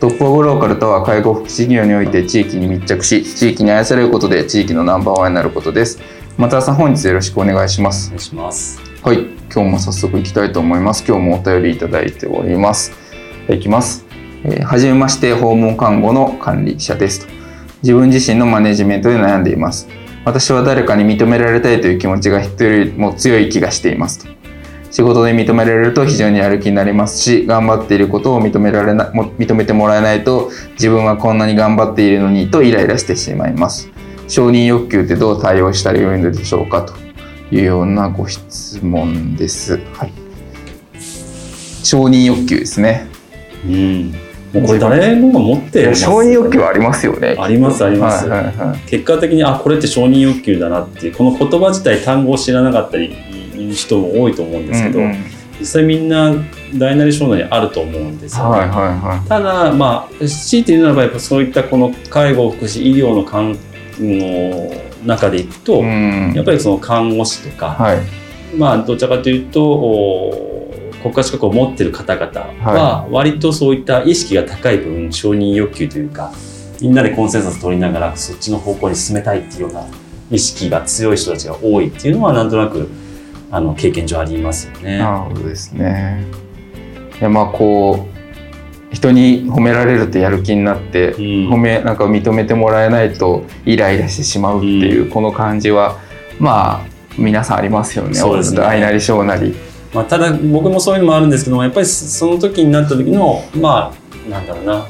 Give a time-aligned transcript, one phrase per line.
[0.00, 6.00] トップオブローカルとは介護福祉業において地域に密着し地域に愛されることで地域のナンバーワンになることです。
[6.36, 8.06] 松田さん本日よろしくお願いします。
[8.06, 8.80] お願いします。
[9.02, 9.24] はい。
[9.52, 11.04] 今日も早速いきたいと思います。
[11.04, 12.92] 今日もお便りいただいております。
[13.48, 14.06] いきます、
[14.44, 17.32] えー、はじめまして訪問看護の管理者ですと。
[17.82, 19.88] 自分自身のマネジメントで悩んでいます。
[20.24, 24.37] 私は誰かに認められたいという気持ちが人よりも強い気がしていますと
[24.90, 33.90] 仕事で認められると非常にやる気になりますし頑張っていることを認められな認めてもらえないと自分はこんなに頑張っているのにとイライラしてしまいます
[34.28, 36.94] 承認欲求ってどう対応したらよいのでしょうかと
[37.50, 39.78] いうようなご質問です。
[39.94, 40.12] はい、
[41.82, 43.08] 承認欲求ですね。
[43.64, 44.14] うん。
[44.52, 47.36] もうこれ誰もが持ってる、承認欲求はありますよね。
[47.38, 48.78] ありますあります、はいはいはい。
[48.86, 53.14] 結果的にあこれって承認欲求だなっていうこの言葉自体単語を知らなかったり
[53.72, 55.16] 人も多いと思うんですけど、うんうん、
[55.60, 56.32] 実際みんな
[56.74, 58.60] 大なり小なりあると思うんですよね。
[58.60, 63.58] はいはいはい、ただまあ強いて言うならばやっぱそういったこの介護福祉医療の関
[63.98, 64.72] の
[65.04, 67.98] 中でいくと、やっぱりその看護師とか、はい、
[68.56, 70.48] まあどちらかというと
[71.02, 76.32] 国家資格を持ってる方々は割とそういった意識が高い分承認欲求というか
[76.80, 79.86] みんなでコンセンサス取りながらそっちの方向に進めたいっていうような
[80.30, 82.88] 意識が強い人たちが多いっていうのはなんとなく
[83.50, 84.98] あの経験上ありますよね。
[84.98, 86.24] なるほどですね。
[87.20, 88.18] いやまあこう
[88.94, 91.20] 人に褒められるとやる気になって、うん、
[91.52, 95.98] 褒めなんか認めてもらえないとイライラしてしまうっていう、うん、この感じは
[96.38, 96.86] まあ
[97.18, 99.54] 皆さんありますよねそうですね愛なり小なり。
[99.92, 103.92] まあ、ただ僕もそういうのもあるんですけどもやっぱりその時になった時のま
[104.26, 104.86] あなんだろうな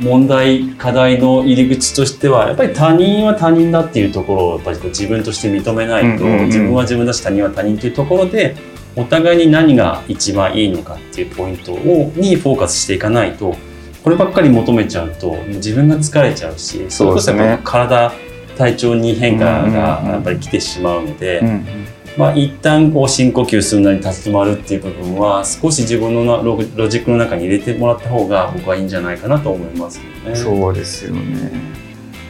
[0.00, 8.56] 問題課題の入り口としてはやっぱり他人は他人だっていうところをやっぱり自分として認めないと、自分は自分だし他人は他人というところで
[8.94, 13.56] お互いに何が一番いいのかっていうポイントをにフォーカスしていかないと
[14.02, 18.12] こればっかり求めちゃうと自分が疲れちゃうしそれこそ体
[18.56, 21.40] 体調に変化がやっぱり来てしまうので。
[21.40, 21.85] うんうん
[22.16, 30.34] まあ、一旦こう深呼吸するなり立ち止まるっていう部分は少し自分のロロジックの中に入れてもらった方が僕はいいんじゃないかなと思いますね。
[30.34, 31.50] そうですよね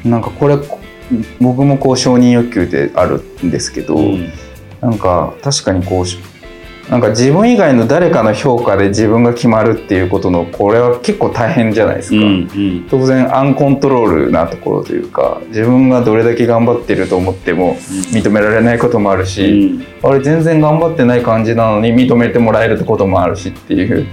[0.04, 0.56] なんかこれ
[1.40, 4.28] 僕もこう承認欲求であるんですけど、うん、
[4.80, 6.04] なんか確かにこう
[6.90, 17.74] なんか自分以外の誰かの評価で自分が決まるっていうことのこれは結構大変じゃないですか、うんうん、当然アンコントロールなところというか自分がどれだけ頑張ってると思っても
[18.12, 24.06] 認められないこともあるし、うん、あれ全然頑張ってない感じなのに認めてもらえることもあるしっていう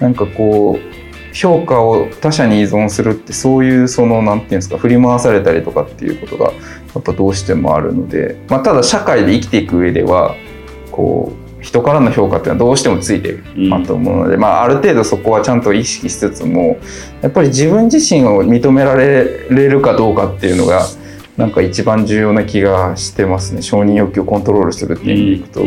[0.00, 6.52] なんかこう評価を他者に依存するってそういうその何て言うんですか振り回されたりとかっていうことがや
[6.98, 10.34] っぱどうしてもあるので、まあ、ただ社会で生きていく上では
[10.90, 16.78] こう人からの評価っていうのはどうしてもついてる、まあ、と思うので、まあ、ある程度そこはちゃんと意識しつつも
[17.22, 20.86] やっぱり自分自身を認められるかどうかっていうのが
[21.36, 23.62] なんか一番重要な気がしてますね。
[23.62, 25.60] 承認欲求をコントロールするっていう意味でいくと、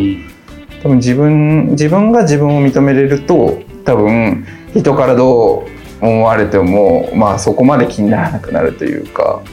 [0.83, 5.65] 多分自分自分が自分を認めれると多分人からど
[6.01, 9.43] う思われてもまあそこまで気にならなくなるというか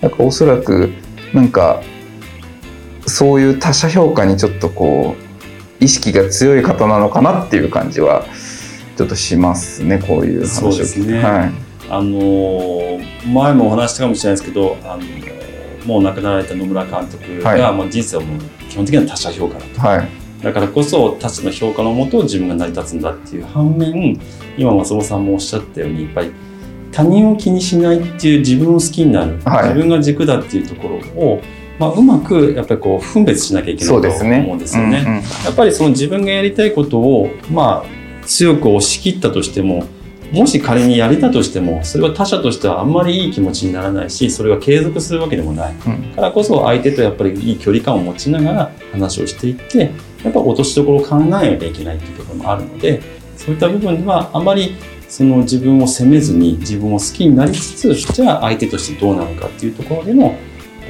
[0.00, 0.92] なんかおそらく
[1.32, 1.80] なんか
[3.06, 5.23] そういう他者評価にちょっとこう
[5.84, 8.24] 意識が強い方なのかなっていう感じは
[8.96, 11.12] ちょっとしますねこういう話を聞いて。
[11.12, 11.52] ね、はい、
[11.90, 12.98] あの
[13.32, 15.02] 前もお話したかもしれないですけどあの
[15.84, 18.40] もう亡くなられた野村監督が、はい、まあ、人生はもう
[18.70, 20.08] 基本的には他者評価だと、はい、
[20.42, 24.18] だからこそ他者の評価のもと自分が成り立つんだっていう反面
[24.56, 26.32] 今松本さんもおっしゃったようにやっぱり
[26.90, 31.42] 他人を気にしないっていう自分を好きになる、はい、自分が軸だっていうところを
[31.78, 34.90] まあ、うまくやっぱりこう分別しなきゃいけないと思うんですよね。
[34.90, 39.86] ねうんうん、やっぱりその自分がやりたいことを、まあ、強く押し切ったとしても
[40.32, 49.92] もし仮にやれたとしてもそれは他者としてはあんまりいい気持ちにならないしそれが継続するわけでもない、うん、からこそ相手とやっぱりいい距離感を持ちながら話をしていって
[50.24, 53.00] やっぱ落としどころを考えなきゃいけないっていうところもあるので
[53.36, 54.74] そういった部分ではあまり
[55.08, 60.34] その自分を責めずに自分を好きになりつつじゃあ相手としてどうなのかっていうところでの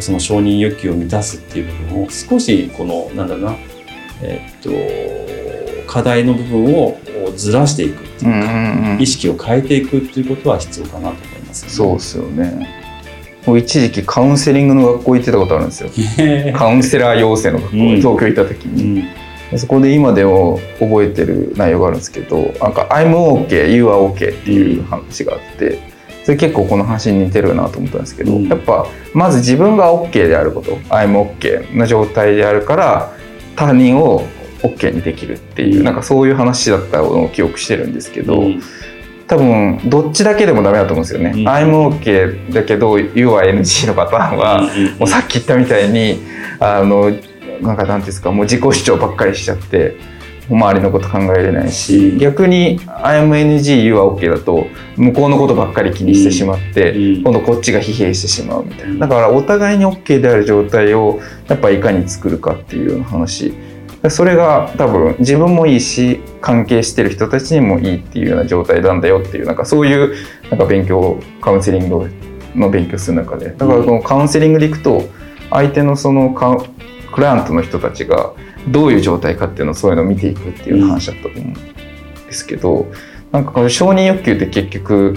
[0.01, 3.57] その承認欲求を満たすっていう部分を少しこのなんだろうな
[4.23, 6.99] えー、っと課題の部分を
[7.37, 12.85] ずらしていくっていうか、うんうん、意識を変えていくっていうことは必要かなと思います、ね、そうですよね。
[13.47, 15.91] もう一時期カウンセリングの学校行ってたことあるんですよ。
[16.57, 19.01] カウンセラー養成の学校、うん、東京行った時に、
[19.53, 19.59] うん。
[19.59, 25.94] そこで今でも覚えてる内容があるんですけどなんか「I'm OK you are OK」っていう話があって
[26.25, 33.13] それ結構この話に似てるなと思ったんですけど、うん、やっぱまず自分が OK であること「I'm OK」の状態であるから
[33.57, 34.27] 他人を
[34.63, 38.63] OK にできるっていう、うん、なんかそういう話だったのを記憶してるんですけど、うん、
[39.27, 41.33] 多分どっちだけでもダメだと思うんですよね。
[41.37, 44.63] うん、I'm OK だけど You は NG のパターンは、
[44.99, 46.21] もうさっき言ったみたいに
[46.59, 47.13] あの
[47.61, 49.97] なんかなんですかもう自己主張ばっかりしちゃって
[50.51, 59.07] 周りのこと考えれないし逆に IMNG You は OK だと向こうのことばっかり気にしてしまって、今度こっちが疲弊してしまうみたいな。
[59.07, 63.55] だからお互いに OK である状態をやっぱいかに作るかっていうような話。
[64.11, 70.15] それが多分自分もいいし関係してる人たちにもいいっていうような状態なんだよっていうなんかそういう
[70.51, 72.11] なんか勉強カウンセリング
[72.55, 73.51] の勉強する中で。
[73.51, 75.09] だからこのカウンセリングでいくと
[75.51, 76.35] 相手のその
[77.15, 78.33] クライアントの人たちが
[78.69, 81.55] どういう状態かっていうのをそういうのを見ていくっていう話だったと思うん
[82.27, 82.87] ですけど、
[83.31, 85.15] なんかこの承認欲求って結局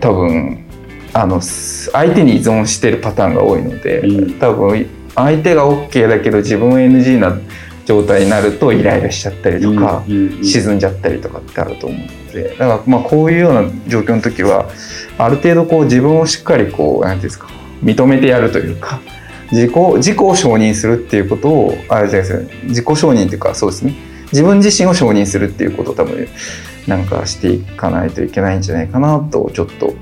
[0.00, 0.64] 多分
[1.12, 7.38] あの相手に依存してるパターンが多いので、うん、多分相手が OK だけど自分 NG な
[7.84, 12.48] 状態になるとイライラしちゃったりとか、沈んじゃったりとかってあると思うので。
[12.50, 14.68] だからまあこういうような状況の時は
[15.18, 17.48] ある程度こう自分をしっかりこう何ていうんですか
[17.82, 19.00] 認めてやるというか
[19.50, 23.94] 自己自己を承認するっていうことをあれですね自己承認っていうかそうですね。
[24.32, 26.28] 自分自身を承認するっていうことを多分
[26.86, 29.94] なんかしていかないといけないんじゃないかなとちょっと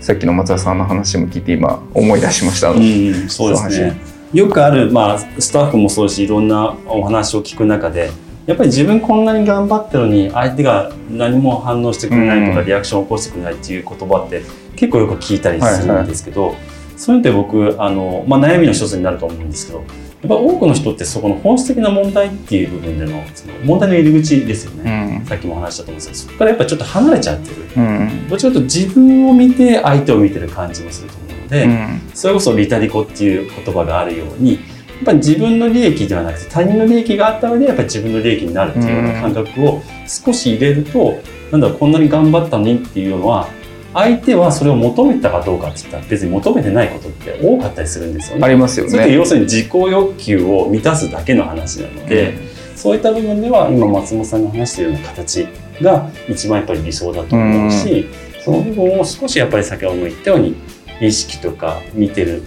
[0.00, 2.70] さっきの松田さんの話も聞いて今思い出しました。
[2.70, 3.96] うん、そうですね。
[4.32, 8.10] よくある、まあ、スタッフもそうしいろんなお話を聞く中で
[8.46, 14.42] やっぱり自分こんなに頑張ってるのに相手が何も反応してくれないとか、リアクションを起こしてくれないっていう言葉って
[14.76, 19.86] 結構よく聞いたりするんですけど、はいはいそういうのって僕あの、まあ、悩みの一つになると思うんですけどやっ
[20.28, 41.18] ぱ多くの人ってそこの本質的な問題っていう部分でのその問題の入り口ですよね、うん、さっきも話したと思うんですけどそこからやっぱちょっと離れちゃってる、うん、どっちかというと自分を見て相手を見てる感じもすると思うので、うん、それこそリタリコっていう言葉があるようにやっぱり自分の利益ではなくて他人の利益があった上でやっぱり自分の利益になるっていうような感覚を少し入れると、
[41.50, 43.48] なんだこんなに頑張ったのにっていうのは
[43.92, 48.44] 相手はそれを求めたかどうかって言ったら別に求めてないことって多かったりするんですよね。
[48.44, 48.90] ありますよね。
[48.90, 55.48] それって要するに自己欲求を満たすだけの話なので、うん、そういった部分では今松本さんが話しているような形
[55.80, 60.54] が一番やっぱり理想だと思うし、うん、その部分を少しやっぱり先ほども言ったように
[61.00, 62.42] 意識とか見てる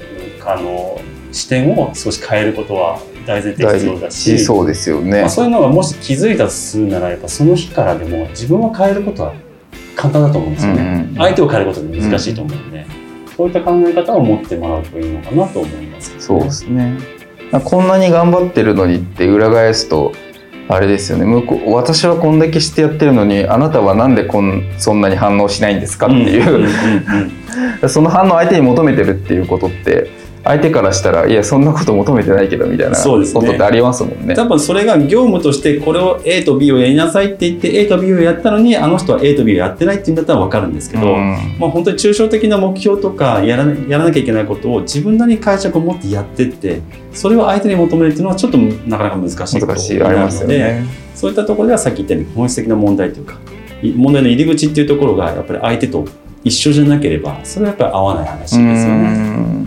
[0.46, 1.00] あの
[1.32, 9.34] 視点を少し変えることは大前提必要だしそうですよね、まあ、そういうのがもし気づいたとするならやっぱその日からでも自分を変えることは
[9.96, 16.98] 簡単だと思うんですよね、相手を変えることで難しいと思うので、うん、そういった考え方を持ってもらうといいのかなと思います、ね、そうですね。
[17.64, 20.12] こんなに頑張ってるのにって裏返すと
[20.68, 21.26] あれですよね。
[21.26, 26.68] 向こう私はこんだけしてやってるのにあなたはなんでこんそんなに反応しないんですかっていう。
[27.88, 30.10] その反応相手に求めてるっていうことって
[30.44, 46.82] 相手からしたらいやそんなこと求めてないけどみたいなことってありますもんね、ね、多分それが業務としてこれを A と B をやりなさいって言って A と B をやったのにあの人は A と B をやってないって言うんだったら分かるんですけど、うん、まあ、本当に抽象的な目標とかやらやらなきゃいけないことを自分なりに解釈を持ってやってって
[47.14, 50.84] それを相手に求めるっていうのはちょっとなかなか難しい難しいありますよね。
[51.16, 53.38] そういったところではさっき言ったように本質的な問題というか
[53.96, 56.06] 問題の入り口っていうところがやっぱり相手と
[56.44, 59.63] 一緒じゃなければそれはやっぱり合わない話ですよね。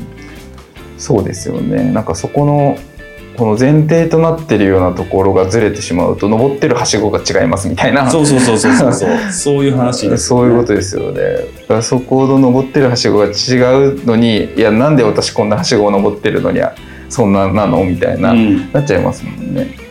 [0.99, 1.93] そうですよね。
[1.93, 2.79] なんかそこの
[3.37, 8.11] この前提となってるようなところがずれてしまうと登ってるはしごが違いますみたいな。
[8.11, 9.11] そうそうそうそうそう。
[9.31, 11.21] そういう話です、ね、そういうことですよね。
[11.21, 16.61] だからそこの登ってるはしごが違うのにいやなんで私こんなはしごを登ってるのに
[17.09, 19.87] そんななのみたいな、うん、なっちゃいますもんね。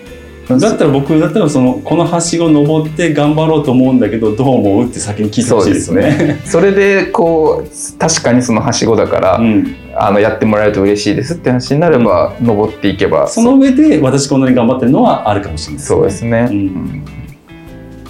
[0.47, 6.41] だったら僕だったらそのこのはしご登って頑張ろうと思うんだけどどう思うって先に聞いてほしいですね。
[6.45, 15.98] それでこう確かにそのはしごだから、うん、あのやってもらえると嬉しいですって話になれば、うん、登っていけばその上で私こんなに頑張ってるのはあるかもしれないですね。
[15.98, 17.06] そうですね、うん、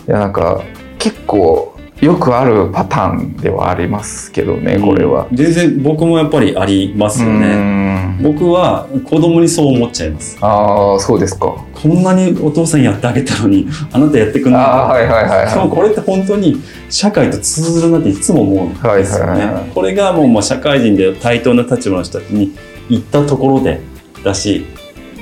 [0.07, 0.63] いやなんか
[0.97, 5.27] 結構よくあるパターンではありますけどねこれは。
[5.31, 8.17] 全然僕もやっぱりありますよね。
[8.21, 10.37] 僕は子供にそう思っちゃいます。
[10.41, 11.55] ああそうですか。
[11.73, 19.31] こんなにお父さんやってあげたのにあなたやってくんないはいはいはい、はい、しかもこれって本当に社会と通ずるなっていつも思うんですよね。
[19.31, 22.53] はいはいはい、これがもうまあ社会人で対等な立場の人たちに
[22.89, 23.79] 行ったところで
[24.23, 24.65] だし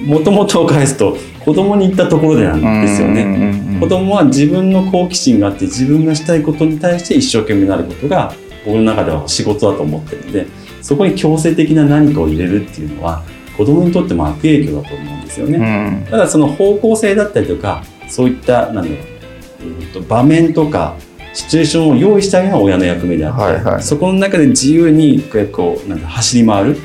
[0.05, 1.15] もともとを返すと
[1.45, 3.62] 子供に行ったところでなんですよね。
[3.83, 8.33] 子供は自分の好奇心があって自分がしたいことに対して一生懸命なることが
[8.65, 10.47] 僕の中では仕事だと思ってるんで
[10.81, 13.23] そこに強制的な何かを入れるっていうのは
[13.57, 16.07] 子供にとっても悪影響だと思うんですよね。
[16.09, 20.95] ただその方向性だったりとかそういったなんだろう、えー、と場面とか
[21.33, 25.21] シチュエーションを用意してあげるのが親の役目であって、はいはい、そこの中で自由に
[25.51, 26.77] こうなんか走り回る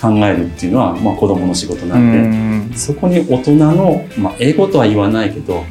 [0.00, 5.64] 考えるっていうのは、まあ、子供の仕事なんでそこに大人の、まあ、エゴとは言わないけど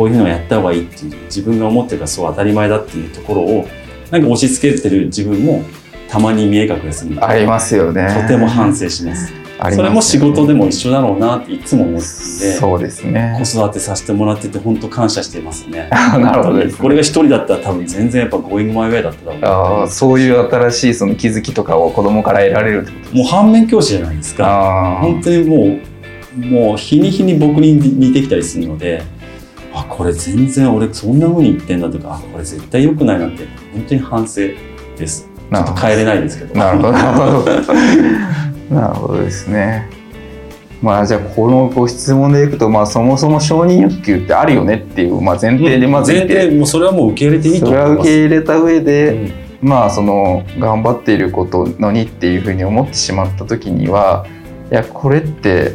[0.00, 3.68] こういうのをやった方がいいっていう自分が思ってるからそう当たり前だっていうところを
[4.10, 5.62] なんか押し付けてる自分も
[6.08, 7.22] たまに見え隠れする。
[7.22, 8.08] ありますよね。
[8.22, 9.30] とても反省します。
[9.30, 13.36] ね、それも仕事でも一緒だろうなっていつも思っててそうですね。
[13.38, 15.90] 子育てさせてもらってて本当感謝してますね。
[16.18, 24.98] なるほど、ね、これが一人だったら多分全然やっぱゴーイングマイウェイだっただろうあそういう新しいその気づきとかを子供から得られるってこともう反面教師じゃないですか。
[25.02, 25.90] 本当にもう
[26.38, 29.02] もう日に日に僕に似てきたりするので
[29.72, 34.40] あこれ全然俺そんなふうに言ってんだとかこれ絶対良くないなって本当に反省
[34.96, 35.28] です。
[35.50, 36.54] ちょっと変えれないですけど。
[36.54, 36.92] なるほど。
[36.92, 37.52] なるほど
[38.74, 39.88] なるほどですね。
[40.82, 47.88] まあじゃあこのご質問でいくと、まあ、そもそも承認欲求ってあるよねっていう、まあ、前提でまず前提もうそれはもう受け入れていいと思います。
[47.88, 54.26] それは受け入れた上で、うん、まあその頑張っていることのにっていうふうに思ってしまった時には
[54.70, 55.72] いやこれって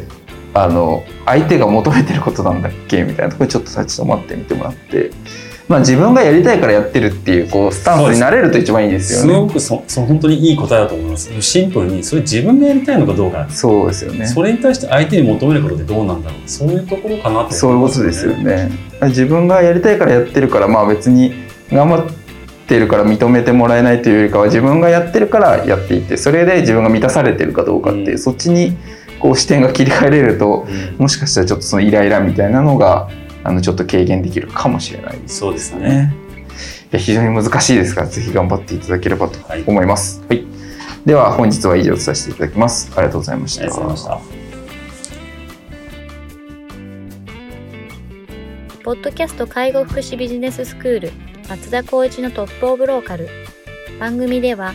[0.56, 3.02] あの相手が求めてることなんだっけ？
[3.04, 5.10] みたいなところにちょっと立ち止まってみてもらって
[5.68, 9.34] まあ、自分がやりたいからやってるっていうこうスタンスになれると一番いいですよね。
[9.34, 11.42] すごくそそ本当にいい答えだと思います。
[11.42, 13.48] シンプルにそれ自分がやりたいのかどうか。
[13.50, 14.28] そうですよね。
[14.28, 16.48] それに対して相手に求めることってどうなんだろう。
[16.48, 18.70] そういうところかなって、ね、そういうことですよね。
[19.02, 21.34] 自分がやりたいからやってるからまあ別に
[21.72, 22.06] 頑張っ
[22.68, 28.76] てるから認めてもらえないというよりかは自分がやってるからやっていてそれで自分が満たされてるかどうかっていう、うん、そっちに
[29.20, 33.08] こう視点が切り替えれると、うん、もしかしたらちょっとそのイライラみたいなのが
[33.44, 36.14] あのちょっと軽減できるかもしれないそうですね。
[36.92, 40.20] 非常に難しいですが、ぜひ頑張っていただければと思います。
[40.28, 40.46] はい、はい、
[41.04, 42.90] では、本日は以上とさせていただきます。
[42.94, 43.62] ありがとうございました。
[43.62, 44.46] ありがとうございました。
[48.84, 51.12] ポッドキャスト介護福祉ビジネススクール
[51.48, 53.28] 松田光一のトップオブローカル
[53.98, 54.74] 番組では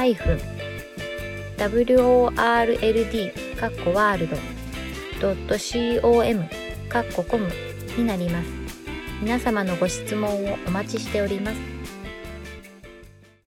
[0.00, 0.40] world
[3.56, 4.36] かっこワールド
[6.00, 6.48] .com
[6.88, 7.46] かっこコム
[7.98, 8.48] になります。
[9.20, 11.69] 皆様のご質問をお待ちしております。